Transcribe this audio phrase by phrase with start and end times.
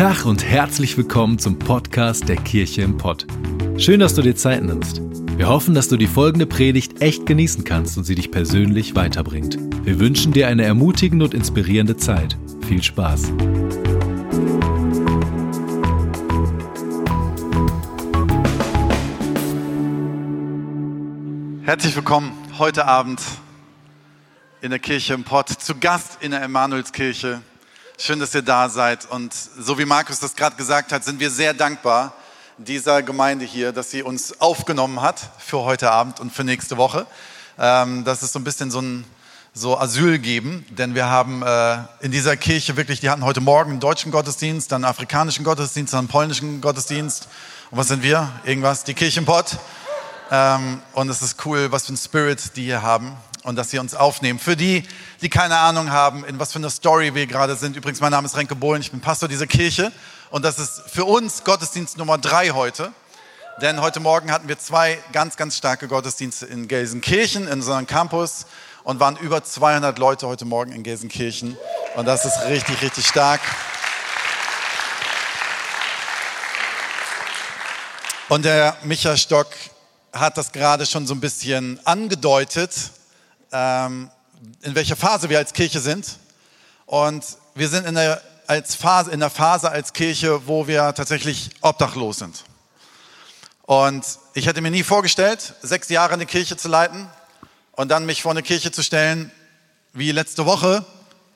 [0.00, 3.26] Tag und herzlich willkommen zum Podcast der Kirche im Pott.
[3.76, 5.02] Schön, dass du dir Zeit nimmst.
[5.36, 9.58] Wir hoffen, dass du die folgende Predigt echt genießen kannst und sie dich persönlich weiterbringt.
[9.84, 12.38] Wir wünschen dir eine ermutigende und inspirierende Zeit.
[12.66, 13.30] Viel Spaß.
[21.64, 23.20] Herzlich willkommen heute Abend
[24.62, 27.42] in der Kirche im Pott, zu Gast in der Emanuelskirche.
[28.02, 29.04] Schön, dass ihr da seid.
[29.10, 32.14] Und so wie Markus das gerade gesagt hat, sind wir sehr dankbar
[32.56, 37.06] dieser Gemeinde hier, dass sie uns aufgenommen hat für heute Abend und für nächste Woche.
[37.58, 39.04] Ähm, das ist so ein bisschen so ein
[39.52, 43.72] so Asyl geben, denn wir haben äh, in dieser Kirche wirklich, die hatten heute Morgen
[43.72, 47.28] einen deutschen Gottesdienst, dann einen afrikanischen Gottesdienst, dann einen polnischen Gottesdienst.
[47.70, 48.30] Und was sind wir?
[48.46, 48.84] Irgendwas?
[48.84, 49.58] Die Kirche im Pott.
[50.30, 53.14] Ähm, und es ist cool, was für ein Spirit die hier haben
[53.44, 54.38] und dass sie uns aufnehmen.
[54.38, 54.82] Für die,
[55.22, 57.76] die keine Ahnung haben, in was für einer Story wir gerade sind.
[57.76, 59.92] Übrigens, mein Name ist Renke Bohlen, ich bin Pastor dieser Kirche
[60.30, 62.92] und das ist für uns Gottesdienst Nummer drei heute.
[63.60, 68.46] Denn heute Morgen hatten wir zwei ganz, ganz starke Gottesdienste in Gelsenkirchen, in unserem Campus
[68.84, 71.56] und waren über 200 Leute heute Morgen in Gelsenkirchen.
[71.96, 73.40] Und das ist richtig, richtig stark.
[78.28, 79.48] Und der Micha Stock
[80.12, 82.92] hat das gerade schon so ein bisschen angedeutet
[83.52, 84.10] ähm,
[84.62, 86.18] in welcher Phase wir als Kirche sind.
[86.86, 91.50] Und wir sind in der, als Phase, in der Phase als Kirche, wo wir tatsächlich
[91.60, 92.44] obdachlos sind.
[93.62, 97.08] Und ich hätte mir nie vorgestellt, sechs Jahre eine Kirche zu leiten
[97.72, 99.30] und dann mich vor eine Kirche zu stellen,
[99.92, 100.84] wie letzte Woche.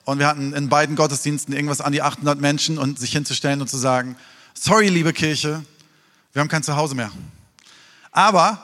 [0.03, 3.69] Und wir hatten in beiden Gottesdiensten irgendwas an die 800 Menschen und sich hinzustellen und
[3.69, 4.17] zu sagen,
[4.53, 5.63] sorry, liebe Kirche,
[6.33, 7.11] wir haben kein Zuhause mehr.
[8.11, 8.59] Aber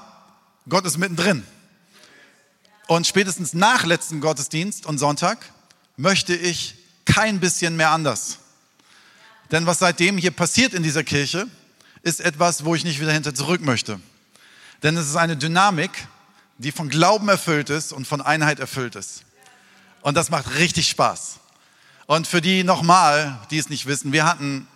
[0.68, 1.46] Gott ist mittendrin.
[2.92, 5.38] Und spätestens nach letzten Gottesdienst und Sonntag
[5.96, 8.40] möchte ich kein bisschen mehr anders.
[9.50, 11.48] Denn was seitdem hier passiert in dieser Kirche,
[12.04, 14.02] ist etwas, wo ich nicht wieder hinter zurück möchte.
[14.84, 15.92] Denn es ist eine Dynamik,
[16.58, 19.24] die von Glauben erfüllt ist und von Einheit erfüllt ist.
[20.02, 21.40] Und das macht richtig Spaß.
[22.08, 24.68] Und für die nochmal, die es nicht wissen, wir hatten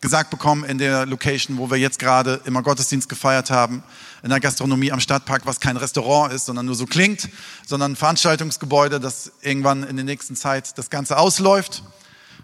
[0.00, 3.82] gesagt bekommen in der Location, wo wir jetzt gerade immer Gottesdienst gefeiert haben,
[4.22, 7.28] in der Gastronomie am Stadtpark, was kein Restaurant ist, sondern nur so klingt,
[7.66, 11.82] sondern ein Veranstaltungsgebäude, das irgendwann in der nächsten Zeit das Ganze ausläuft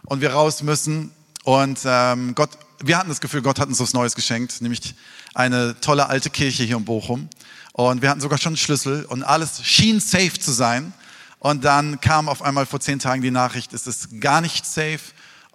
[0.05, 1.13] und wir raus müssen.
[1.45, 4.95] Und ähm, Gott, wir hatten das Gefühl, Gott hat uns was Neues geschenkt, nämlich
[5.35, 7.29] eine tolle alte Kirche hier in Bochum.
[7.73, 10.93] Und wir hatten sogar schon einen Schlüssel und alles schien safe zu sein.
[11.39, 15.01] Und dann kam auf einmal vor zehn Tagen die Nachricht, es ist gar nicht safe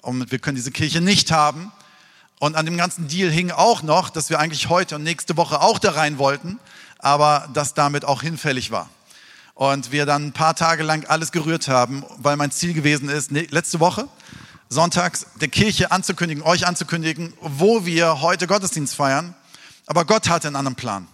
[0.01, 1.71] und wir können diese Kirche nicht haben.
[2.39, 5.59] Und an dem ganzen Deal hing auch noch, dass wir eigentlich heute und nächste Woche
[5.59, 6.59] auch da rein wollten,
[6.99, 8.89] aber das damit auch hinfällig war.
[9.55, 13.31] Und wir dann ein paar Tage lang alles gerührt haben, weil mein Ziel gewesen ist,
[13.31, 14.07] letzte Woche,
[14.69, 19.33] sonntags der Kirche anzukündigen, euch anzukündigen, wo wir heute Gottesdienst feiern.
[19.87, 21.07] Aber Gott hatte einen anderen Plan.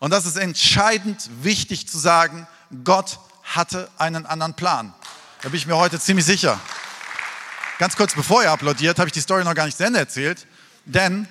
[0.00, 2.48] Und das ist entscheidend wichtig zu sagen,
[2.82, 4.92] Gott hatte einen anderen Plan.
[5.42, 6.58] Da bin ich mir heute ziemlich sicher.
[7.78, 10.48] Ganz kurz bevor ihr applaudiert, habe ich die Story noch gar nicht zu Ende erzählt.
[10.84, 11.28] Denn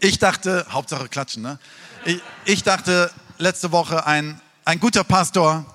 [0.00, 1.58] ich dachte, Hauptsache klatschen, ne?
[2.06, 5.66] Ich, ich dachte letzte Woche, ein, ein guter Pastor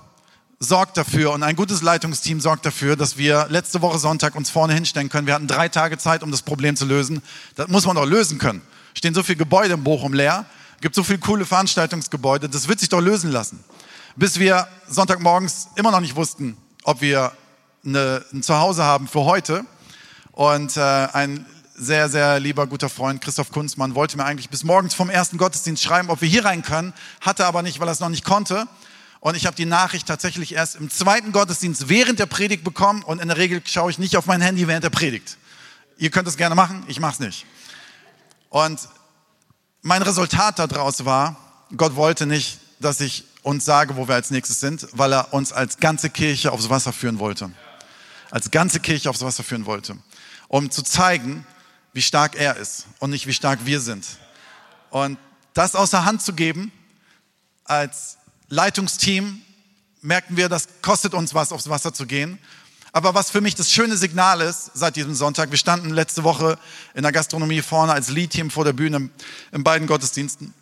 [0.57, 4.74] sorgt dafür und ein gutes Leitungsteam sorgt dafür, dass wir letzte Woche Sonntag uns vorne
[4.74, 5.28] hinstellen können.
[5.28, 7.22] Wir hatten drei Tage Zeit, um das Problem zu lösen.
[7.56, 8.63] Das muss man doch lösen können.
[8.95, 10.47] Stehen so viele Gebäude in Bochum leer,
[10.81, 13.63] gibt so viele coole Veranstaltungsgebäude, das wird sich doch lösen lassen.
[14.16, 17.34] Bis wir Sonntagmorgens immer noch nicht wussten, ob wir
[17.85, 19.63] eine, ein Zuhause haben für heute
[20.35, 21.46] und äh, ein
[21.78, 25.81] sehr, sehr lieber guter Freund Christoph Kunzmann wollte mir eigentlich bis morgens vom ersten Gottesdienst
[25.81, 28.68] schreiben, ob wir hier rein können, hatte aber nicht, weil er es noch nicht konnte.
[29.22, 33.22] Und ich habe die Nachricht tatsächlich erst im zweiten Gottesdienst während der Predigt bekommen und
[33.22, 35.38] in der Regel schaue ich nicht auf mein Handy während der Predigt.
[35.97, 37.45] Ihr könnt es gerne machen, ich mache es nicht.
[38.50, 38.79] Und
[39.81, 41.38] mein Resultat daraus war,
[41.77, 45.54] Gott wollte nicht, dass ich uns sage, wo wir als nächstes sind, weil er uns
[45.54, 47.51] als ganze Kirche aufs Wasser führen wollte.
[48.31, 49.95] Als ganze Kirche aufs Wasser führen wollte
[50.47, 51.45] um zu zeigen,
[51.94, 54.06] wie stark er ist und nicht wie stark wir sind.
[54.89, 55.18] Und
[55.53, 56.71] das außer Hand zu geben
[57.63, 58.18] als
[58.50, 59.42] Leitungsteam,
[60.01, 62.38] merken wir, das kostet uns was, aufs Wasser zu gehen.
[62.92, 66.57] Aber was für mich das schöne Signal ist seit diesem Sonntag, wir standen letzte Woche
[66.94, 69.09] in der Gastronomie vorne als Lead-Team vor der Bühne
[69.51, 70.53] in beiden Gottesdiensten.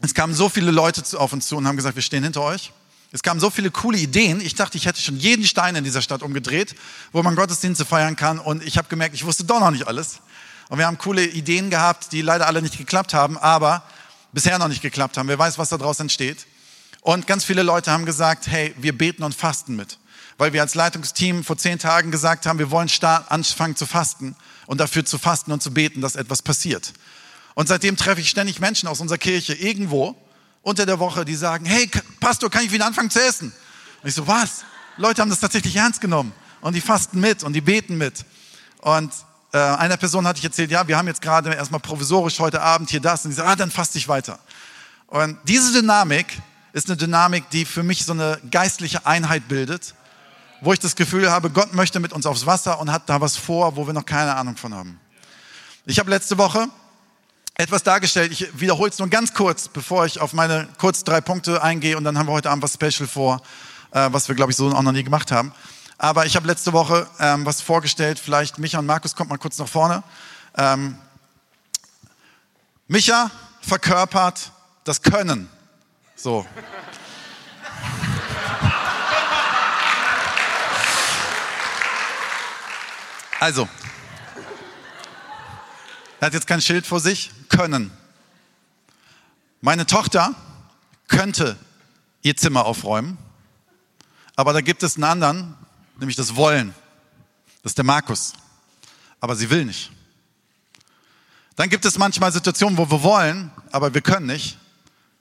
[0.00, 2.72] Es kamen so viele Leute auf uns zu und haben gesagt, wir stehen hinter euch.
[3.14, 4.40] Es kamen so viele coole Ideen.
[4.40, 6.74] Ich dachte, ich hätte schon jeden Stein in dieser Stadt umgedreht,
[7.12, 8.38] wo man Gottesdienste feiern kann.
[8.38, 10.20] Und ich habe gemerkt, ich wusste doch noch nicht alles.
[10.70, 13.82] Und wir haben coole Ideen gehabt, die leider alle nicht geklappt haben, aber
[14.32, 15.28] bisher noch nicht geklappt haben.
[15.28, 16.46] Wer weiß, was daraus entsteht.
[17.02, 19.98] Und ganz viele Leute haben gesagt, hey, wir beten und fasten mit.
[20.38, 22.88] weil wir als Leitungsteam vor zehn Tagen gesagt haben, wir wollen
[23.28, 24.34] anfangen zu fasten
[24.66, 26.92] und dafür zu fasten und zu beten, dass etwas passiert.
[27.54, 30.16] Und seitdem treffe ich ständig Menschen aus unserer Kirche irgendwo
[30.62, 33.52] unter der Woche, die sagen, hey Pastor, kann ich wieder anfangen zu essen?
[34.02, 34.64] Und ich so, was?
[34.96, 38.24] Leute haben das tatsächlich ernst genommen und die fasten mit und die beten mit.
[38.80, 39.12] Und
[39.52, 42.90] äh, einer Person hatte ich erzählt, ja, wir haben jetzt gerade erstmal provisorisch heute Abend
[42.90, 43.24] hier das.
[43.24, 44.38] Und die sagt, ah, dann faste ich weiter.
[45.06, 46.38] Und diese Dynamik
[46.72, 49.94] ist eine Dynamik, die für mich so eine geistliche Einheit bildet,
[50.62, 53.36] wo ich das Gefühl habe, Gott möchte mit uns aufs Wasser und hat da was
[53.36, 54.98] vor, wo wir noch keine Ahnung von haben.
[55.84, 56.68] Ich habe letzte Woche
[57.54, 58.32] etwas dargestellt.
[58.32, 62.04] Ich wiederhole es nur ganz kurz, bevor ich auf meine kurz drei Punkte eingehe und
[62.04, 63.42] dann haben wir heute Abend was Special vor,
[63.92, 65.52] äh, was wir, glaube ich, so auch noch nie gemacht haben.
[65.98, 68.18] Aber ich habe letzte Woche ähm, was vorgestellt.
[68.18, 70.02] Vielleicht Micha und Markus kommt mal kurz nach vorne.
[70.56, 70.96] Ähm,
[72.88, 74.50] Micha verkörpert
[74.84, 75.48] das Können.
[76.16, 76.46] So.
[83.38, 83.68] Also,
[86.20, 87.30] er hat jetzt kein Schild vor sich.
[87.52, 87.92] Können.
[89.60, 90.34] Meine Tochter
[91.06, 91.56] könnte
[92.22, 93.18] ihr Zimmer aufräumen,
[94.34, 95.54] aber da gibt es einen anderen,
[95.98, 96.74] nämlich das Wollen.
[97.62, 98.32] Das ist der Markus.
[99.20, 99.92] Aber sie will nicht.
[101.54, 104.58] Dann gibt es manchmal Situationen, wo wir wollen, aber wir können nicht.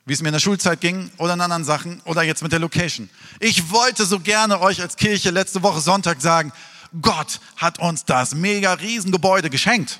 [0.06, 2.60] Wie es mir in der Schulzeit ging oder in anderen Sachen oder jetzt mit der
[2.60, 3.10] Location.
[3.40, 6.52] Ich wollte so gerne euch als Kirche letzte Woche Sonntag sagen,
[7.02, 10.00] Gott hat uns das mega Riesengebäude geschenkt.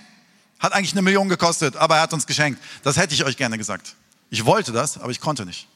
[0.62, 2.62] Hat eigentlich eine Million gekostet, aber er hat uns geschenkt.
[2.84, 3.96] Das hätte ich euch gerne gesagt.
[4.30, 5.68] Ich wollte das, aber ich konnte nicht.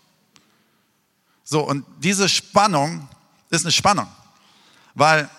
[1.44, 3.10] So, und diese Spannung
[3.50, 4.08] ist eine Spannung.
[4.94, 5.30] Weil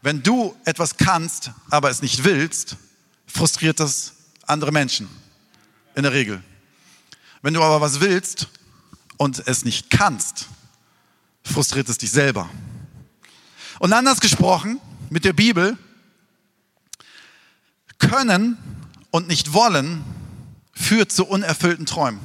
[0.00, 2.76] wenn du etwas kannst, aber es nicht willst,
[3.26, 4.14] frustriert das
[4.46, 5.08] andere Menschen.
[5.94, 6.42] In der Regel.
[7.42, 8.48] Wenn du aber was willst
[9.18, 10.48] und es nicht kannst,
[11.44, 12.48] frustriert es dich selber.
[13.78, 14.80] Und anders gesprochen,
[15.10, 15.76] mit der Bibel,
[17.98, 18.73] können
[19.14, 20.04] und nicht wollen
[20.72, 22.18] führt zu unerfüllten Träumen.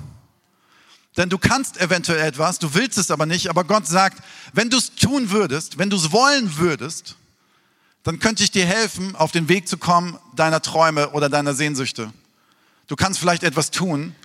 [1.18, 4.78] Denn du kannst eventuell etwas, du willst es aber nicht, aber Gott sagt, wenn du
[4.78, 7.16] es tun würdest, wenn du es wollen würdest,
[8.02, 12.12] dann könnte ich dir helfen, auf den Weg zu kommen deiner Träume oder deiner Sehnsüchte.
[12.88, 14.16] Du kannst vielleicht etwas tun,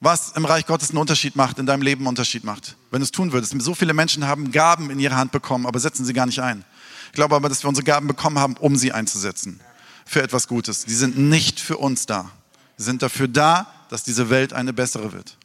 [0.00, 3.04] was im Reich Gottes einen Unterschied macht, in deinem Leben einen Unterschied macht, wenn du
[3.04, 3.54] es tun würdest.
[3.60, 6.64] So viele Menschen haben Gaben in ihre Hand bekommen, aber setzen sie gar nicht ein.
[7.08, 9.60] Ich glaube aber, dass wir unsere Gaben bekommen haben, um sie einzusetzen
[10.04, 10.84] für etwas Gutes.
[10.84, 12.30] Die sind nicht für uns da.
[12.76, 15.36] Sie sind dafür da, dass diese Welt eine bessere wird.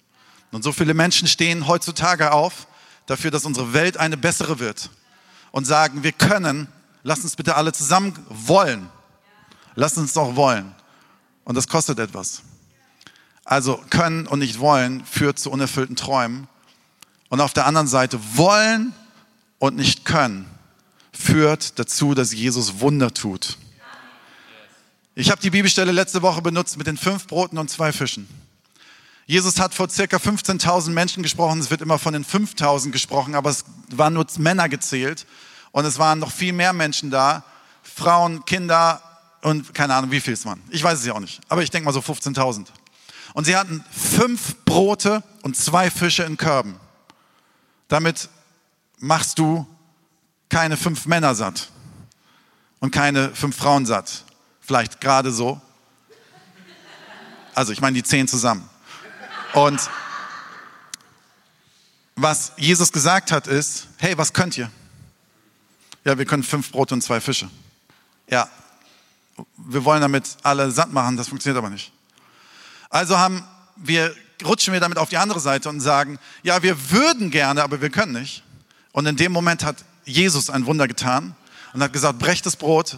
[0.51, 2.67] Und so viele Menschen stehen heutzutage auf
[3.05, 4.89] dafür, dass unsere Welt eine bessere wird
[5.51, 6.67] und sagen, wir können,
[7.03, 8.89] lass uns bitte alle zusammen wollen.
[9.75, 10.73] Lass uns doch wollen.
[11.43, 12.41] Und das kostet etwas.
[13.45, 16.47] Also können und nicht wollen führt zu unerfüllten Träumen.
[17.29, 18.93] Und auf der anderen Seite wollen
[19.59, 20.45] und nicht können
[21.11, 23.57] führt dazu, dass Jesus Wunder tut.
[25.19, 28.29] Ich habe die Bibelstelle letzte Woche benutzt mit den fünf Broten und zwei Fischen.
[29.25, 31.59] Jesus hat vor circa 15.000 Menschen gesprochen.
[31.59, 35.25] Es wird immer von den 5.000 gesprochen, aber es waren nur Männer gezählt.
[35.71, 37.43] Und es waren noch viel mehr Menschen da.
[37.81, 39.01] Frauen, Kinder
[39.41, 40.61] und keine Ahnung, wie viel es waren.
[40.69, 41.41] Ich weiß es ja auch nicht.
[41.49, 42.67] Aber ich denke mal so 15.000.
[43.33, 46.79] Und sie hatten fünf Brote und zwei Fische in Körben.
[47.87, 48.29] Damit
[48.99, 49.65] machst du
[50.49, 51.71] keine fünf Männer satt
[52.81, 54.26] und keine fünf Frauen satt.
[54.67, 55.61] Vielleicht gerade so.
[57.55, 58.69] Also ich meine die zehn zusammen.
[59.53, 59.79] Und
[62.17, 64.69] was Jesus gesagt hat ist, hey, was könnt ihr?
[66.03, 67.49] Ja, wir können fünf Brote und zwei Fische.
[68.29, 68.49] Ja,
[69.55, 71.93] wir wollen damit alle satt machen, das funktioniert aber nicht.
[72.89, 73.47] Also haben
[73.77, 77.81] wir, rutschen wir damit auf die andere Seite und sagen, ja, wir würden gerne, aber
[77.81, 78.43] wir können nicht.
[78.91, 81.37] Und in dem Moment hat Jesus ein Wunder getan
[81.71, 82.97] und hat gesagt, brecht das Brot,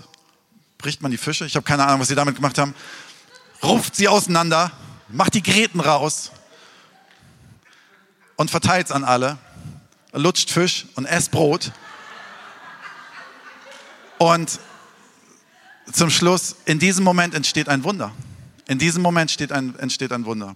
[0.80, 2.74] bricht man die Fische, ich habe keine Ahnung, was sie damit gemacht haben,
[3.62, 4.72] ruft sie auseinander,
[5.10, 6.32] macht die Gräten raus
[8.38, 9.38] und verteilt es an alle,
[10.14, 11.74] lutscht Fisch und esst Brot.
[14.18, 14.60] Und
[15.92, 18.14] zum Schluss, in diesem Moment entsteht ein Wunder.
[18.68, 20.56] In diesem Moment entsteht ein, entsteht ein Wunder.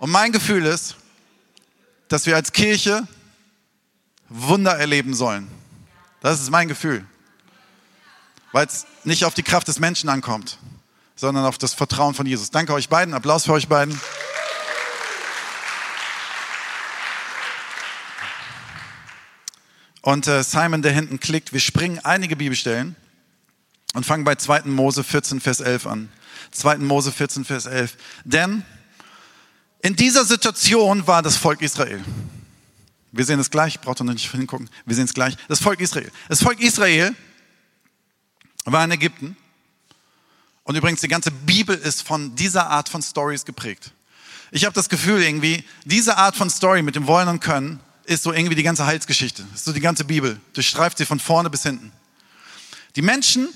[0.00, 0.96] Und mein Gefühl ist,
[2.08, 3.06] dass wir als Kirche
[4.28, 5.48] Wunder erleben sollen.
[6.20, 7.06] Das ist mein Gefühl.
[8.52, 10.58] Weil es nicht auf die Kraft des Menschen ankommt,
[11.16, 12.50] sondern auf das Vertrauen von Jesus.
[12.50, 13.14] Danke euch beiden.
[13.14, 13.98] Applaus für euch beiden.
[20.02, 22.96] Und äh, Simon, der hinten klickt, wir springen einige Bibelstellen
[23.94, 24.62] und fangen bei 2.
[24.64, 26.08] Mose 14, Vers 11 an.
[26.50, 26.78] 2.
[26.78, 27.96] Mose 14, Vers 11.
[28.24, 28.64] Denn
[29.80, 32.02] in dieser Situation war das Volk Israel.
[33.12, 34.68] Wir sehen es gleich, braucht ihr nicht hingucken.
[34.86, 35.36] Wir sehen es gleich.
[35.48, 36.10] Das Volk Israel.
[36.28, 37.14] Das Volk Israel
[38.64, 39.36] war in Ägypten.
[40.64, 43.92] Und übrigens, die ganze Bibel ist von dieser Art von Stories geprägt.
[44.52, 48.22] Ich habe das Gefühl irgendwie, diese Art von Story mit dem Wollen und Können ist
[48.22, 49.44] so irgendwie die ganze Heilsgeschichte.
[49.54, 50.40] Ist so die ganze Bibel.
[50.52, 51.92] Durchstreift sie von vorne bis hinten.
[52.96, 53.48] Die Menschen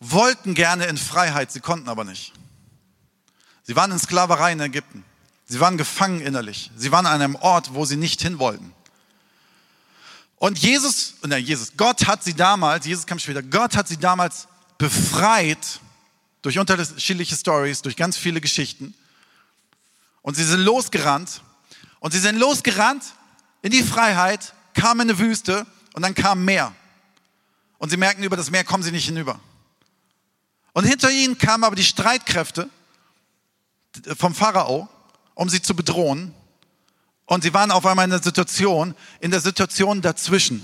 [0.00, 2.32] wollten gerne in Freiheit, sie konnten aber nicht.
[3.64, 5.04] Sie waren in Sklaverei in Ägypten.
[5.46, 6.70] Sie waren gefangen innerlich.
[6.76, 8.72] Sie waren an einem Ort, wo sie nicht hin wollten.
[10.38, 14.46] Und Jesus, nein, Jesus, Gott hat sie damals, Jesus kam später, Gott hat sie damals
[14.78, 15.80] befreit
[16.42, 18.94] durch unterschiedliche Stories, durch ganz viele Geschichten.
[20.22, 21.42] Und sie sind losgerannt.
[22.00, 23.04] Und sie sind losgerannt
[23.62, 26.72] in die Freiheit, kamen in eine Wüste und dann kam Meer.
[27.78, 29.40] Und sie merken, über das Meer kommen sie nicht hinüber.
[30.72, 32.70] Und hinter ihnen kamen aber die Streitkräfte
[34.16, 34.88] vom Pharao,
[35.34, 36.32] um sie zu bedrohen.
[37.28, 40.62] Und sie waren auf einmal in der Situation, in der Situation dazwischen.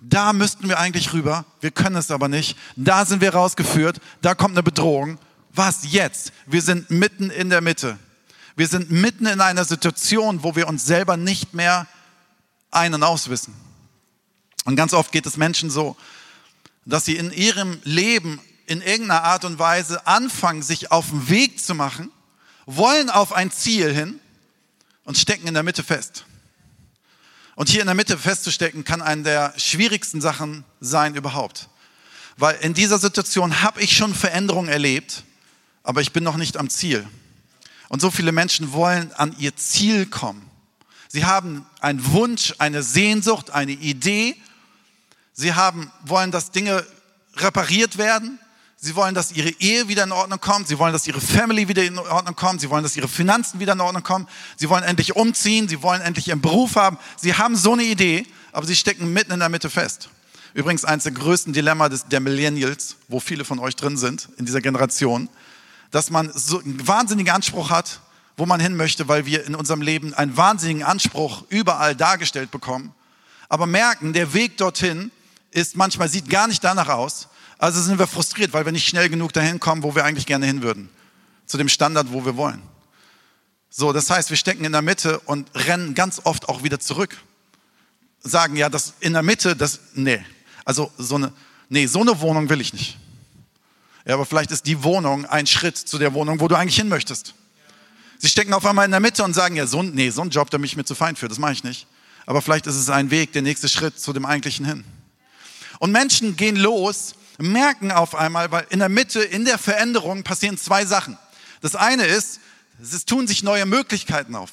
[0.00, 2.56] Da müssten wir eigentlich rüber, wir können es aber nicht.
[2.76, 5.18] Da sind wir rausgeführt, da kommt eine Bedrohung.
[5.52, 6.32] Was jetzt?
[6.46, 7.98] Wir sind mitten in der Mitte.
[8.54, 11.88] Wir sind mitten in einer Situation, wo wir uns selber nicht mehr
[12.70, 13.52] ein- und auswissen.
[14.64, 15.96] Und ganz oft geht es Menschen so,
[16.84, 21.58] dass sie in ihrem Leben in irgendeiner Art und Weise anfangen, sich auf den Weg
[21.58, 22.12] zu machen,
[22.64, 24.20] wollen auf ein Ziel hin
[25.06, 26.26] und stecken in der Mitte fest.
[27.54, 31.70] Und hier in der Mitte festzustecken, kann eine der schwierigsten Sachen sein überhaupt.
[32.36, 35.22] Weil in dieser Situation habe ich schon Veränderungen erlebt,
[35.82, 37.08] aber ich bin noch nicht am Ziel.
[37.88, 40.50] Und so viele Menschen wollen an ihr Ziel kommen.
[41.08, 44.36] Sie haben einen Wunsch, eine Sehnsucht, eine Idee.
[45.32, 46.84] Sie haben, wollen, dass Dinge
[47.36, 48.38] repariert werden.
[48.86, 50.68] Sie wollen, dass ihre Ehe wieder in Ordnung kommt.
[50.68, 52.60] Sie wollen, dass ihre Family wieder in Ordnung kommt.
[52.60, 54.28] Sie wollen, dass ihre Finanzen wieder in Ordnung kommen.
[54.54, 55.66] Sie wollen endlich umziehen.
[55.66, 56.96] Sie wollen endlich ihren Beruf haben.
[57.16, 60.08] Sie haben so eine Idee, aber sie stecken mitten in der Mitte fest.
[60.54, 64.46] Übrigens eines der größten Dilemma des, der Millennials, wo viele von euch drin sind in
[64.46, 65.28] dieser Generation,
[65.90, 67.98] dass man so einen wahnsinnigen Anspruch hat,
[68.36, 72.94] wo man hin möchte, weil wir in unserem Leben einen wahnsinnigen Anspruch überall dargestellt bekommen,
[73.48, 75.10] aber merken, der Weg dorthin
[75.50, 77.28] ist manchmal sieht gar nicht danach aus.
[77.58, 80.46] Also sind wir frustriert, weil wir nicht schnell genug dahin kommen, wo wir eigentlich gerne
[80.46, 80.88] hin würden.
[81.46, 82.60] Zu dem Standard, wo wir wollen.
[83.70, 87.16] So, das heißt, wir stecken in der Mitte und rennen ganz oft auch wieder zurück.
[88.20, 90.24] Sagen, ja, das in der Mitte, das, nee.
[90.64, 91.32] Also so eine,
[91.68, 92.98] nee, so eine Wohnung will ich nicht.
[94.04, 96.88] Ja, aber vielleicht ist die Wohnung ein Schritt zu der Wohnung, wo du eigentlich hin
[96.88, 97.34] möchtest.
[98.18, 100.50] Sie stecken auf einmal in der Mitte und sagen, ja, so, nee, so ein Job,
[100.50, 101.86] da bin ich mir zu fein für, das mache ich nicht.
[102.24, 104.84] Aber vielleicht ist es ein Weg, der nächste Schritt zu dem eigentlichen hin.
[105.78, 110.58] Und Menschen gehen los, merken auf einmal, weil in der Mitte, in der Veränderung passieren
[110.58, 111.18] zwei Sachen.
[111.60, 112.40] Das eine ist,
[112.80, 114.50] es tun sich neue Möglichkeiten auf.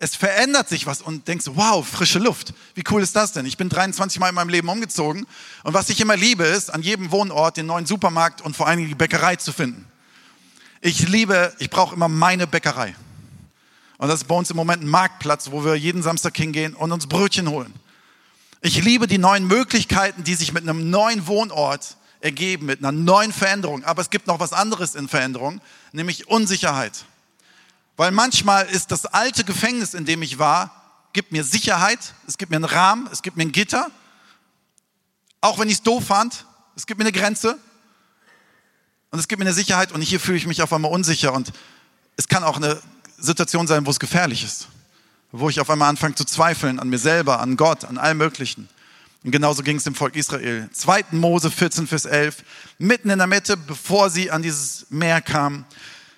[0.00, 2.54] Es verändert sich was und denkst, wow, frische Luft.
[2.74, 3.46] Wie cool ist das denn?
[3.46, 5.26] Ich bin 23 Mal in meinem Leben umgezogen
[5.64, 8.76] und was ich immer liebe ist, an jedem Wohnort den neuen Supermarkt und vor allen
[8.76, 9.84] Dingen die Bäckerei zu finden.
[10.80, 12.94] Ich liebe, ich brauche immer meine Bäckerei.
[13.98, 16.92] Und das ist bei uns im Moment ein Marktplatz, wo wir jeden Samstag hingehen und
[16.92, 17.74] uns Brötchen holen.
[18.60, 23.32] Ich liebe die neuen Möglichkeiten, die sich mit einem neuen Wohnort ergeben, mit einer neuen
[23.32, 23.84] Veränderung.
[23.84, 25.60] Aber es gibt noch was anderes in Veränderung,
[25.92, 27.04] nämlich Unsicherheit.
[27.96, 30.78] Weil manchmal ist das alte Gefängnis, in dem ich war,
[31.12, 33.90] gibt mir Sicherheit, es gibt mir einen Rahmen, es gibt mir ein Gitter.
[35.40, 36.44] Auch wenn ich es doof fand,
[36.76, 37.58] es gibt mir eine Grenze
[39.10, 41.52] und es gibt mir eine Sicherheit und hier fühle ich mich auf einmal unsicher und
[42.16, 42.80] es kann auch eine
[43.16, 44.68] Situation sein, wo es gefährlich ist,
[45.32, 48.68] wo ich auf einmal anfange zu zweifeln an mir selber, an Gott, an allem Möglichen.
[49.24, 50.68] Und genauso ging es dem Volk Israel.
[50.72, 51.06] 2.
[51.12, 52.44] Mose 14, Vers 11,
[52.78, 55.64] mitten in der Mitte, bevor sie an dieses Meer kamen,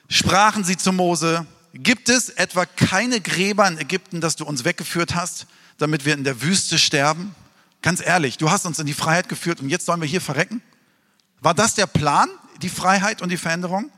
[0.08, 5.14] sprachen sie zu Mose, Gibt es etwa keine Gräber in Ägypten, das du uns weggeführt
[5.14, 5.46] hast,
[5.78, 7.34] damit wir in der Wüste sterben?
[7.80, 10.62] Ganz ehrlich, du hast uns in die Freiheit geführt und jetzt sollen wir hier verrecken?
[11.40, 12.28] War das der Plan,
[12.60, 13.90] die Freiheit und die Veränderung?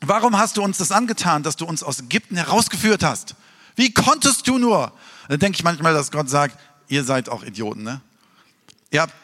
[0.00, 3.34] Warum hast du uns das angetan, dass du uns aus Ägypten herausgeführt hast?
[3.74, 4.92] Wie konntest du nur?
[5.28, 6.56] Da denke ich manchmal, dass Gott sagt,
[6.88, 8.00] ihr seid auch Idioten, ne?
[8.90, 9.14] Ihr habt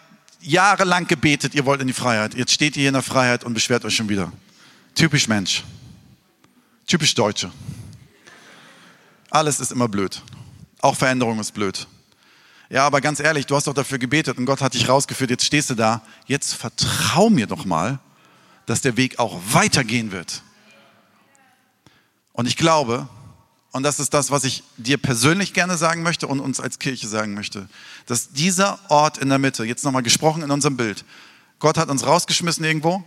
[0.40, 2.35] jahrelang gebetet, ihr wollt in die Freiheit.
[2.35, 4.30] Jetzt steht ihr hier in der Freiheit und beschwert euch schon wieder.
[4.94, 5.64] Typisch Mensch.
[6.87, 7.50] Typisch Deutsche.
[9.30, 10.23] Alles ist immer blöd.
[10.80, 11.88] Auch Veränderung ist blöd.
[12.68, 15.44] Ja, aber ganz ehrlich, du hast doch dafür gebetet und Gott hat dich rausgeführt, jetzt
[15.44, 16.02] stehst du da.
[16.26, 17.99] Jetzt vertrau mir doch mal,
[18.66, 20.42] dass der Weg auch weitergehen wird.
[22.33, 23.09] Und ich glaube,
[23.75, 27.09] und das ist das, was ich dir persönlich gerne sagen möchte und uns als Kirche
[27.09, 27.69] sagen möchte,
[28.07, 31.04] dass dieser Ort in der Mitte, jetzt nochmal gesprochen in unserem Bild,
[31.59, 33.02] Gott hat uns rausgeschmissen irgendwo,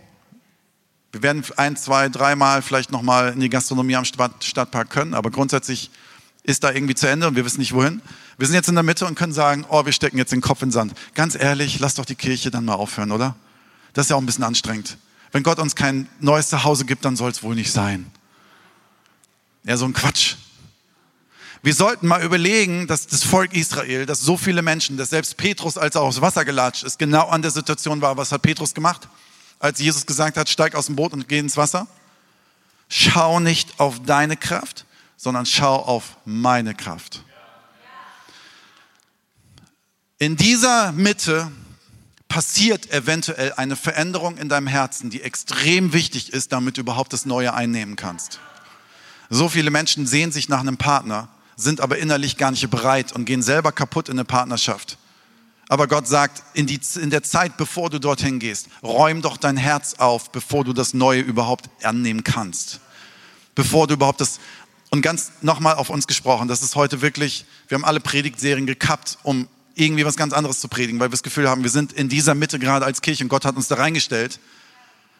[1.10, 5.90] wir werden ein, zwei, dreimal vielleicht nochmal in die Gastronomie am Stadtpark können, aber grundsätzlich
[6.42, 8.02] ist da irgendwie zu Ende und wir wissen nicht wohin.
[8.36, 10.60] Wir sind jetzt in der Mitte und können sagen, oh, wir stecken jetzt den Kopf
[10.60, 10.92] in den Sand.
[11.14, 13.36] Ganz ehrlich, lass doch die Kirche dann mal aufhören, oder?
[13.94, 14.98] Das ist ja auch ein bisschen anstrengend.
[15.32, 18.10] Wenn Gott uns kein neues Zuhause gibt, dann soll es wohl nicht sein.
[19.64, 20.36] Ja, so ein Quatsch.
[21.68, 25.76] Wir sollten mal überlegen, dass das Volk Israel, dass so viele Menschen, dass selbst Petrus,
[25.76, 28.16] als er aufs Wasser gelatscht ist, genau an der Situation war.
[28.16, 29.06] Was hat Petrus gemacht?
[29.58, 31.86] Als Jesus gesagt hat, steig aus dem Boot und geh ins Wasser.
[32.88, 34.86] Schau nicht auf deine Kraft,
[35.18, 37.22] sondern schau auf meine Kraft.
[40.16, 41.52] In dieser Mitte
[42.28, 47.26] passiert eventuell eine Veränderung in deinem Herzen, die extrem wichtig ist, damit du überhaupt das
[47.26, 48.40] Neue einnehmen kannst.
[49.28, 53.24] So viele Menschen sehen sich nach einem Partner, sind aber innerlich gar nicht bereit und
[53.24, 54.96] gehen selber kaputt in eine Partnerschaft.
[55.68, 59.58] Aber Gott sagt, in, die, in der Zeit, bevor du dorthin gehst, räum doch dein
[59.58, 62.80] Herz auf, bevor du das Neue überhaupt annehmen kannst.
[63.54, 64.38] Bevor du überhaupt das,
[64.90, 69.18] und ganz nochmal auf uns gesprochen, das ist heute wirklich, wir haben alle Predigtserien gekappt,
[69.24, 72.08] um irgendwie was ganz anderes zu predigen, weil wir das Gefühl haben, wir sind in
[72.08, 74.38] dieser Mitte gerade als Kirche und Gott hat uns da reingestellt.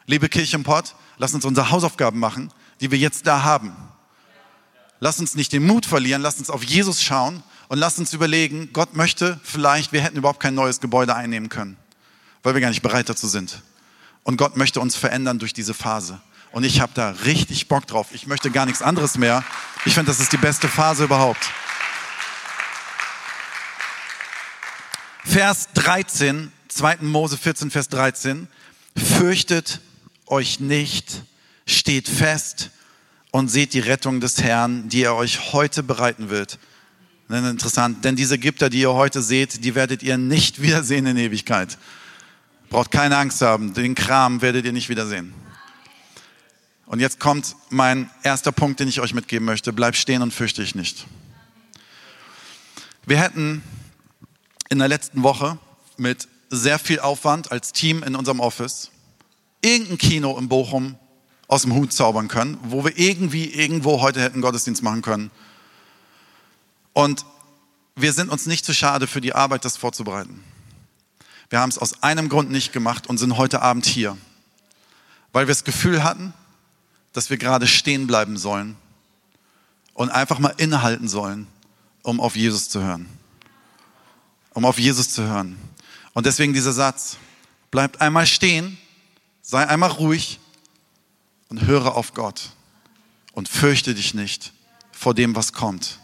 [0.07, 3.73] Liebe Kirche im Pott, lass uns unsere Hausaufgaben machen, die wir jetzt da haben.
[4.99, 8.69] Lass uns nicht den Mut verlieren, lass uns auf Jesus schauen und lass uns überlegen,
[8.73, 11.77] Gott möchte vielleicht, wir hätten überhaupt kein neues Gebäude einnehmen können,
[12.43, 13.61] weil wir gar nicht bereit dazu sind.
[14.23, 16.19] Und Gott möchte uns verändern durch diese Phase.
[16.51, 18.07] Und ich habe da richtig Bock drauf.
[18.11, 19.43] Ich möchte gar nichts anderes mehr.
[19.85, 21.49] Ich finde, das ist die beste Phase überhaupt.
[25.23, 26.97] Vers 13, 2.
[27.01, 28.47] Mose 14, Vers 13.
[28.97, 29.79] Fürchtet
[30.25, 31.23] euch nicht,
[31.65, 32.71] steht fest
[33.31, 36.59] und seht die Rettung des Herrn, die er euch heute bereiten wird.
[37.29, 41.77] Interessant, denn diese Ägypter, die ihr heute seht, die werdet ihr nicht wiedersehen in Ewigkeit.
[42.69, 45.33] Braucht keine Angst haben, den Kram werdet ihr nicht wiedersehen.
[46.85, 49.73] Und jetzt kommt mein erster Punkt, den ich euch mitgeben möchte.
[49.73, 51.05] Bleib stehen und fürchte dich nicht.
[53.05, 53.61] Wir hätten
[54.69, 55.59] in der letzten Woche
[55.97, 58.89] mit sehr viel Aufwand als Team in unserem Office
[59.61, 60.97] irgendein Kino in Bochum
[61.49, 65.31] aus dem Hut zaubern können, wo wir irgendwie irgendwo heute hätten Gottesdienst machen können.
[66.93, 67.25] Und
[67.95, 70.43] wir sind uns nicht zu schade für die Arbeit, das vorzubereiten.
[71.49, 74.15] Wir haben es aus einem Grund nicht gemacht und sind heute Abend hier,
[75.33, 76.33] weil wir das Gefühl hatten,
[77.13, 78.77] dass wir gerade stehen bleiben sollen
[79.95, 81.47] und einfach mal innehalten sollen,
[82.03, 83.09] um auf Jesus zu hören.
[84.53, 85.57] Um auf Jesus zu hören.
[86.13, 87.17] Und deswegen dieser Satz,
[87.71, 88.77] bleibt einmal stehen,
[89.41, 90.39] sei einmal ruhig
[91.49, 92.51] und höre auf Gott
[93.33, 94.53] und fürchte dich nicht
[94.91, 95.99] vor dem, was kommt.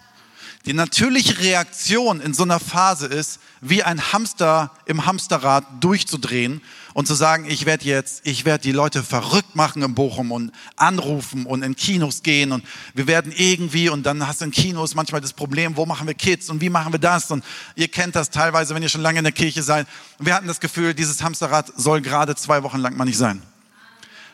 [0.66, 6.60] Die natürliche Reaktion in so einer Phase ist, wie ein Hamster im Hamsterrad durchzudrehen
[6.96, 10.52] und zu sagen, ich werde jetzt, ich werde die Leute verrückt machen in Bochum und
[10.76, 14.96] anrufen und in Kinos gehen und wir werden irgendwie und dann hast du in Kinos
[14.96, 18.16] manchmal das Problem, wo machen wir Kids und wie machen wir das und ihr kennt
[18.16, 19.86] das teilweise, wenn ihr schon lange in der Kirche seid.
[20.18, 23.40] Wir hatten das Gefühl, dieses Hamsterrad soll gerade zwei Wochen lang mal nicht sein.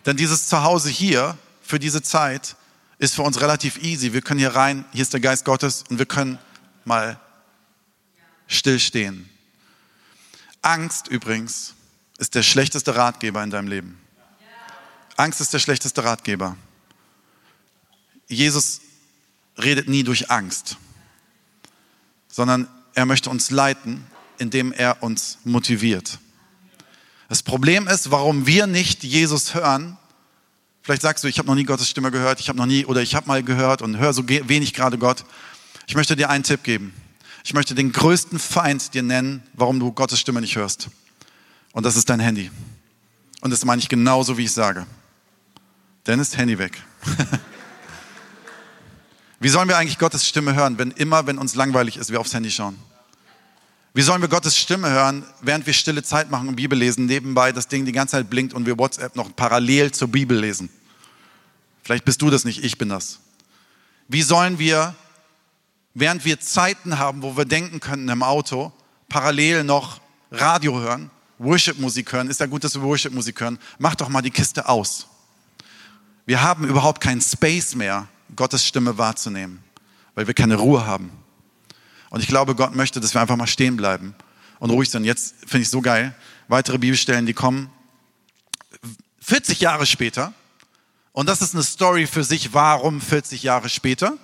[0.06, 2.56] Denn dieses Zuhause hier für diese Zeit
[2.98, 4.14] ist für uns relativ easy.
[4.14, 6.40] Wir können hier rein, hier ist der Geist Gottes und wir können
[6.86, 7.20] mal
[8.48, 9.30] stillstehen.
[10.62, 11.74] Angst übrigens
[12.18, 14.00] ist der schlechteste Ratgeber in deinem Leben.
[15.18, 16.56] Angst ist der schlechteste Ratgeber.
[18.28, 18.82] Jesus
[19.58, 20.78] redet nie durch Angst,
[22.28, 24.06] sondern er möchte uns leiten,
[24.38, 26.20] indem er uns motiviert.
[27.32, 29.98] Das Problem ist, warum wir nicht Jesus hören,
[30.82, 33.02] Vielleicht sagst du, ich habe noch nie Gottes Stimme gehört, ich habe noch nie oder
[33.02, 35.24] ich habe mal gehört und höre so wenig gerade Gott.
[35.88, 36.94] Ich möchte dir einen Tipp geben.
[37.46, 40.90] Ich möchte den größten Feind dir nennen, warum du Gottes Stimme nicht hörst.
[41.72, 42.52] Und das ist dein Handy.
[43.40, 44.86] Und das meine ich genauso, wie ich sage.
[46.08, 46.84] Dennis, Handy weg.
[49.40, 52.34] wie sollen wir eigentlich Gottes Stimme hören, wenn immer, wenn uns langweilig ist, wir aufs
[52.34, 52.78] Handy schauen?
[53.94, 57.52] Wie sollen wir Gottes Stimme hören, während wir stille Zeit machen und Bibel lesen, nebenbei
[57.52, 60.70] das Ding die ganze Zeit blinkt und wir WhatsApp noch parallel zur Bibel lesen?
[61.84, 63.20] Vielleicht bist du das nicht, ich bin das.
[64.08, 64.96] Wie sollen wir,
[65.94, 68.72] während wir Zeiten haben, wo wir denken könnten im Auto,
[69.10, 70.00] parallel noch
[70.32, 72.30] Radio hören, Worship-Musik hören?
[72.30, 73.60] Ist ja gut, dass wir Worship-Musik hören.
[73.78, 75.08] Mach doch mal die Kiste aus.
[76.26, 79.62] Wir haben überhaupt keinen Space mehr, Gottes Stimme wahrzunehmen,
[80.16, 81.12] weil wir keine Ruhe haben.
[82.12, 84.14] Und ich glaube, Gott möchte, dass wir einfach mal stehen bleiben
[84.60, 85.06] und ruhig sind.
[85.06, 86.14] Jetzt finde ich so geil.
[86.50, 87.72] Weitere Bibelstellen, die kommen
[89.22, 90.34] 40 Jahre später.
[91.14, 92.54] Und das ist eine Story für sich.
[92.54, 94.18] Warum 40 Jahre später?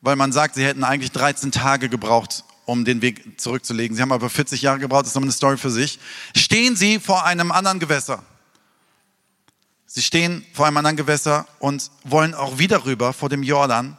[0.00, 3.96] Weil man sagt, sie hätten eigentlich 13 Tage gebraucht, um den Weg zurückzulegen.
[3.96, 5.02] Sie haben aber 40 Jahre gebraucht.
[5.02, 6.00] Das ist nochmal eine Story für sich.
[6.36, 8.24] Stehen sie vor einem anderen Gewässer.
[9.86, 13.96] Sie stehen vor einem anderen Gewässer und wollen auch wieder rüber vor dem Jordan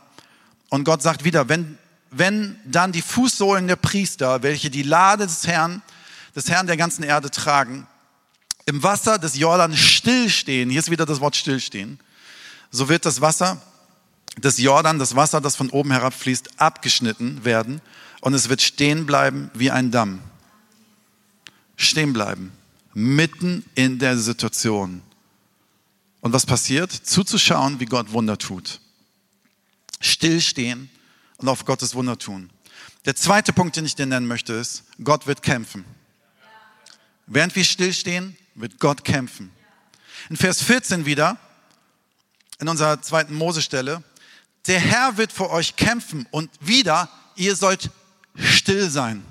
[0.69, 1.77] Und Gott sagt wieder, wenn,
[2.11, 5.81] wenn dann die Fußsohlen der Priester, welche die Lade des Herrn,
[6.35, 7.87] des Herrn der ganzen Erde tragen,
[8.65, 11.99] im Wasser des Jordan stillstehen, hier ist wieder das Wort stillstehen,
[12.69, 13.61] so wird das Wasser
[14.37, 17.81] des Jordan, das Wasser, das von oben herabfließt, abgeschnitten werden
[18.21, 20.21] und es wird stehen bleiben wie ein Damm.
[21.75, 22.51] Stehen bleiben,
[22.93, 25.01] mitten in der Situation.
[26.21, 26.91] Und was passiert?
[26.91, 28.81] Zuzuschauen, wie Gott Wunder tut.
[30.01, 30.89] Stillstehen
[31.37, 32.49] und auf Gottes Wunder tun.
[33.05, 35.85] Der zweite Punkt, den ich dir nennen möchte, ist, Gott wird kämpfen.
[37.25, 39.51] Während wir stillstehen, wird Gott kämpfen.
[40.29, 41.37] In Vers 14 wieder,
[42.59, 44.03] in unserer zweiten Mosestelle,
[44.65, 47.89] der Herr wird für euch kämpfen und wieder, ihr sollt
[48.35, 49.23] still sein.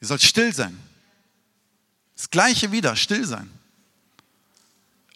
[0.00, 0.78] Ihr sollt still sein.
[2.16, 3.50] Das gleiche wieder, still sein.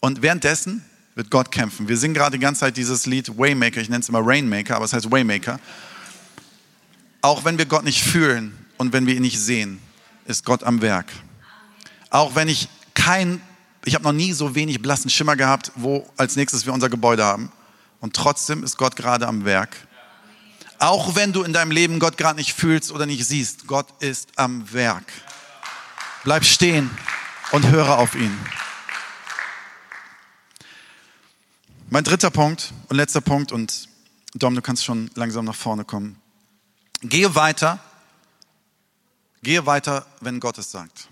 [0.01, 0.85] Und währenddessen
[1.21, 1.87] wird Gott kämpfen.
[1.87, 4.87] Wir singen gerade die ganze Zeit dieses Lied Waymaker, ich nenne es immer Rainmaker, aber
[4.87, 5.61] es heißt Waymaker.
[7.21, 9.83] Auch wenn wir Gott nicht fühlen und wenn wir ihn nicht sehen,
[10.25, 11.13] ist Gott am Werk.
[12.09, 13.43] Auch wenn ich kein,
[13.85, 17.23] ich habe noch nie so wenig blassen Schimmer gehabt, wo als nächstes wir unser Gebäude
[17.23, 17.53] haben.
[18.01, 19.77] Und trotzdem ist Gott gerade am Werk.
[20.79, 24.31] Auch wenn du in deinem Leben Gott gerade nicht fühlst oder nicht siehst, Gott ist
[24.37, 25.05] am Werk.
[26.25, 26.91] Bleib stehen
[27.53, 28.35] und höre auf ihn.
[31.93, 33.89] Mein dritter Punkt und letzter Punkt, und
[34.35, 36.23] Dom, du kannst schon langsam nach vorne kommen.
[37.01, 37.81] Gehe weiter,
[39.43, 41.09] gehe weiter, wenn Gott es sagt.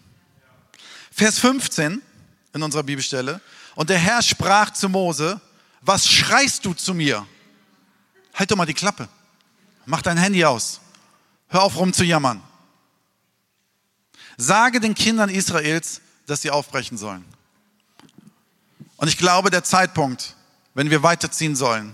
[1.10, 2.00] Vers 15
[2.52, 3.40] in unserer Bibelstelle.
[3.74, 5.40] Und der Herr sprach zu Mose,
[5.80, 7.26] was schreist du zu mir?
[8.34, 9.08] Halt doch mal die Klappe.
[9.84, 10.80] Mach dein Handy aus.
[11.48, 12.40] Hör auf rum zu jammern.
[14.36, 17.24] Sage den Kindern Israels, dass sie aufbrechen sollen.
[18.96, 20.36] Und ich glaube, der Zeitpunkt,
[20.78, 21.92] wenn wir weiterziehen sollen,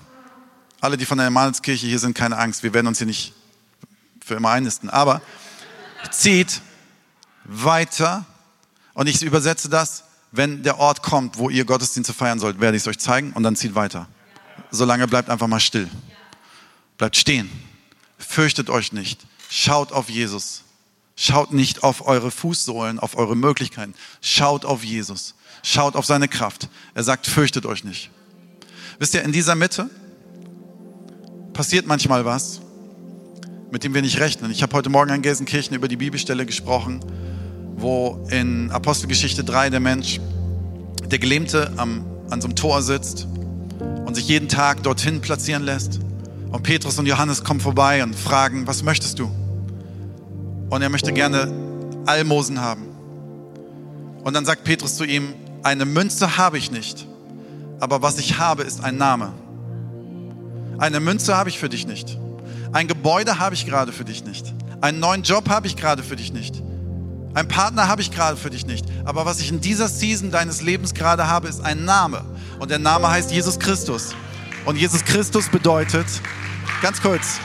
[0.82, 3.32] alle, die von der Emanuelskirche hier sind, keine Angst, wir werden uns hier nicht
[4.22, 5.22] für immer einnisten, aber
[6.10, 6.60] zieht
[7.44, 8.26] weiter.
[8.92, 12.82] Und ich übersetze das, wenn der Ort kommt, wo ihr Gottesdienste feiern sollt, werde ich
[12.82, 14.06] es euch zeigen und dann zieht weiter.
[14.70, 15.88] Solange bleibt einfach mal still.
[16.98, 17.50] Bleibt stehen.
[18.18, 19.24] Fürchtet euch nicht.
[19.48, 20.62] Schaut auf Jesus.
[21.16, 23.94] Schaut nicht auf eure Fußsohlen, auf eure Möglichkeiten.
[24.20, 25.36] Schaut auf Jesus.
[25.62, 26.68] Schaut auf seine Kraft.
[26.92, 28.10] Er sagt, fürchtet euch nicht.
[28.98, 29.90] Wisst ihr, in dieser Mitte
[31.52, 32.60] passiert manchmal was,
[33.70, 34.50] mit dem wir nicht rechnen.
[34.50, 37.00] Ich habe heute Morgen in Gelsenkirchen über die Bibelstelle gesprochen,
[37.76, 40.20] wo in Apostelgeschichte 3 der Mensch,
[41.10, 43.26] der Gelähmte am, an so einem Tor sitzt
[44.06, 45.98] und sich jeden Tag dorthin platzieren lässt.
[46.52, 49.28] Und Petrus und Johannes kommen vorbei und fragen, was möchtest du?
[50.70, 51.52] Und er möchte gerne
[52.06, 52.86] Almosen haben.
[54.22, 57.08] Und dann sagt Petrus zu ihm, eine Münze habe ich nicht,
[57.80, 59.32] aber was ich habe, ist ein Name.
[60.78, 62.18] Eine Münze habe ich für dich nicht.
[62.72, 64.52] Ein Gebäude habe ich gerade für dich nicht.
[64.80, 66.62] Einen neuen Job habe ich gerade für dich nicht.
[67.34, 68.84] Ein Partner habe ich gerade für dich nicht.
[69.04, 72.24] Aber was ich in dieser Season deines Lebens gerade habe, ist ein Name.
[72.58, 74.14] Und der Name heißt Jesus Christus.
[74.64, 76.06] Und Jesus Christus bedeutet,
[76.80, 77.38] ganz kurz,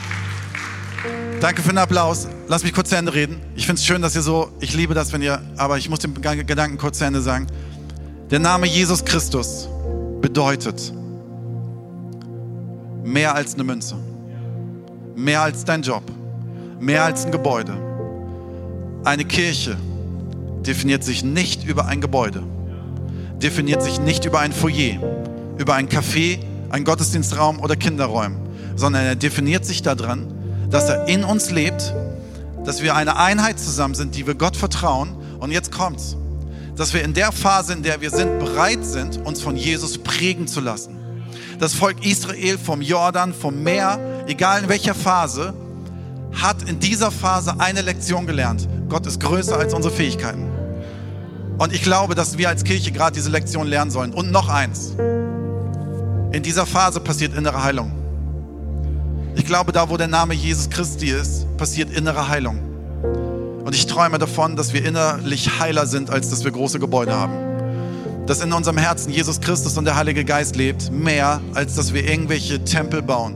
[1.42, 2.28] danke für den Applaus.
[2.48, 3.42] Lass mich kurz zu Ende reden.
[3.56, 6.00] Ich finde es schön, dass ihr so, ich liebe das, wenn ihr, aber ich muss
[6.00, 7.48] den Gedanken kurz zu Ende sagen.
[8.32, 9.68] Der Name Jesus Christus
[10.22, 10.94] bedeutet
[13.04, 13.96] mehr als eine Münze,
[15.16, 16.04] mehr als dein Job,
[16.80, 17.90] mehr als ein Gebäude
[19.04, 19.78] eine Kirche
[20.66, 22.44] definiert sich nicht über ein Gebäude,
[23.42, 25.00] definiert sich nicht über ein Foyer,
[25.58, 28.36] über ein Café, ein Gottesdienstraum oder Kinderräume,
[28.76, 30.28] sondern er definiert sich daran,
[30.70, 31.94] dass er in uns lebt,
[32.66, 35.16] dass wir eine Einheit zusammen sind, die wir Gott vertrauen.
[35.40, 36.18] Und jetzt kommt's,
[36.80, 40.48] dass wir in der Phase, in der wir sind, bereit sind, uns von Jesus prägen
[40.48, 40.98] zu lassen.
[41.60, 45.54] Das Volk Israel vom Jordan, vom Meer, egal in welcher Phase,
[46.32, 48.65] hat in dieser Phase eine Lektion gelernt.
[48.88, 50.50] Gott ist größer als unsere Fähigkeiten.
[51.58, 54.13] Und ich glaube, dass wir als Kirche gerade diese Lektion lernen sollen.
[54.13, 54.94] Und noch eins.
[56.32, 57.92] In dieser Phase passiert innere Heilung.
[59.36, 62.69] Ich glaube, da wo der Name Jesus Christi ist, passiert innere Heilung.
[63.70, 68.26] Und ich träume davon, dass wir innerlich heiler sind, als dass wir große Gebäude haben.
[68.26, 72.04] Dass in unserem Herzen Jesus Christus und der Heilige Geist lebt, mehr als dass wir
[72.04, 73.36] irgendwelche Tempel bauen.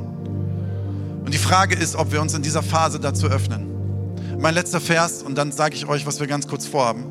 [1.24, 3.68] Und die Frage ist, ob wir uns in dieser Phase dazu öffnen.
[4.40, 7.06] Mein letzter Vers, und dann sage ich euch, was wir ganz kurz vorhaben.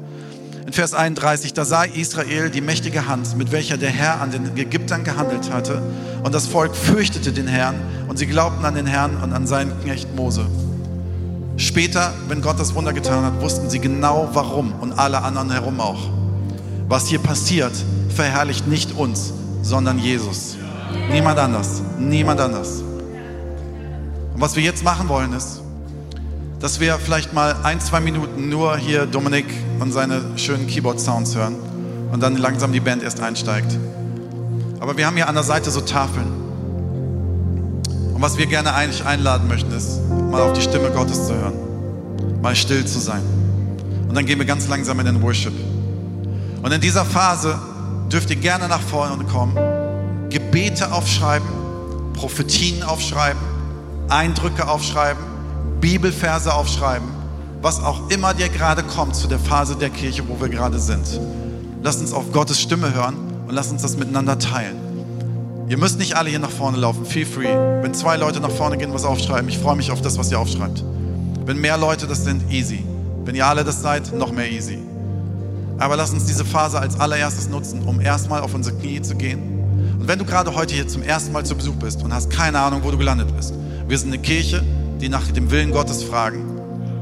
[0.67, 4.57] In Vers 31, da sah Israel die mächtige Hand, mit welcher der Herr an den
[4.57, 5.81] Ägyptern gehandelt hatte.
[6.25, 7.77] Und das Volk fürchtete den Herrn
[8.09, 10.45] und sie glaubten an den Herrn und an seinen Knecht Mose.
[11.57, 15.81] Später, wenn Gott das Wunder getan hat, wussten sie genau warum und alle anderen herum
[15.81, 16.01] auch.
[16.89, 17.73] Was hier passiert,
[18.09, 20.57] verherrlicht nicht uns, sondern Jesus.
[21.11, 21.83] Niemand anders.
[21.99, 22.83] Niemand anders.
[24.35, 25.61] Und was wir jetzt machen wollen ist,
[26.61, 29.47] dass wir vielleicht mal ein, zwei Minuten nur hier Dominik
[29.81, 31.57] und seine schönen Keyboard-Sounds hören
[32.13, 33.77] und dann langsam die Band erst einsteigt.
[34.79, 36.42] Aber wir haben hier an der Seite so Tafeln.
[38.23, 39.99] Und was wir gerne eigentlich einladen möchten, ist,
[40.31, 41.55] mal auf die Stimme Gottes zu hören,
[42.41, 43.21] mal still zu sein.
[44.09, 45.53] Und dann gehen wir ganz langsam in den Worship.
[46.63, 47.59] Und in dieser Phase
[48.13, 49.59] dürft ihr gerne nach vorne kommen,
[50.31, 51.49] Gebete aufschreiben,
[52.13, 53.43] Prophetien aufschreiben,
[54.09, 55.25] Eindrücke aufschreiben,
[55.81, 57.09] Bibelverse aufschreiben,
[57.61, 61.21] was auch immer dir gerade kommt zu der Phase der Kirche, wo wir gerade sind.
[61.83, 63.17] Lass uns auf Gottes Stimme hören
[63.49, 64.92] und lass uns das miteinander teilen.
[65.69, 67.55] Ihr müsst nicht alle hier nach vorne laufen, feel free.
[67.83, 70.39] Wenn zwei Leute nach vorne gehen, was aufschreiben, ich freue mich auf das, was ihr
[70.39, 70.85] aufschreibt.
[71.47, 72.85] Wenn mehr Leute das sind, easy.
[73.25, 74.79] Wenn ihr alle das seid, noch mehr easy.
[75.79, 79.41] Aber lass uns diese Phase als allererstes nutzen, um erstmal auf unsere Knie zu gehen.
[79.99, 82.59] Und wenn du gerade heute hier zum ersten Mal zu Besuch bist und hast keine
[82.59, 83.55] Ahnung, wo du gelandet bist,
[83.87, 84.63] wir sind eine Kirche,
[85.01, 86.45] die nach dem Willen Gottes fragen.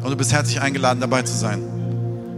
[0.03, 1.63] Und du bist herzlich eingeladen, dabei zu sein.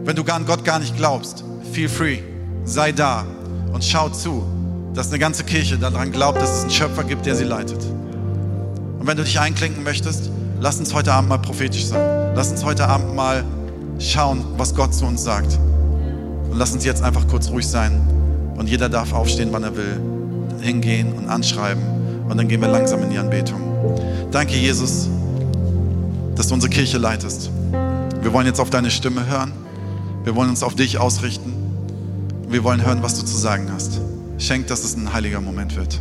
[0.04, 2.18] Wenn du an Gott gar nicht glaubst, feel free,
[2.64, 3.24] sei da
[3.72, 4.44] und schau zu,
[4.94, 7.82] dass eine ganze Kirche daran glaubt, dass es einen Schöpfer gibt, der sie leitet.
[8.98, 12.34] Und wenn du dich einklinken möchtest, lass uns heute Abend mal prophetisch sein.
[12.34, 13.44] Lass uns heute Abend mal
[13.98, 15.58] schauen, was Gott zu uns sagt.
[16.50, 18.00] Und lass uns jetzt einfach kurz ruhig sein.
[18.56, 20.00] Und jeder darf aufstehen, wann er will.
[20.60, 21.82] Hingehen und anschreiben.
[22.28, 23.60] Und dann gehen wir langsam in die Anbetung.
[24.30, 25.08] Danke, Jesus
[26.34, 27.50] dass du unsere Kirche leitest.
[28.22, 29.52] Wir wollen jetzt auf deine Stimme hören.
[30.24, 31.52] Wir wollen uns auf dich ausrichten.
[32.48, 34.00] Wir wollen hören, was du zu sagen hast.
[34.42, 36.00] Schenk, dass es ein heiliger Moment wird.